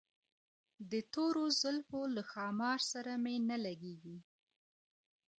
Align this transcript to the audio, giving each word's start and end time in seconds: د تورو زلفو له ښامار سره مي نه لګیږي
د 0.91 0.93
تورو 1.13 1.45
زلفو 1.61 2.01
له 2.15 2.21
ښامار 2.31 2.79
سره 2.91 3.11
مي 3.23 3.35
نه 3.49 3.57
لګیږي 3.65 4.17